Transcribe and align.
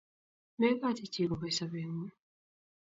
Megochi 0.59 1.05
chi 1.13 1.23
kobou 1.29 1.51
sobeng'ung. 1.57 2.11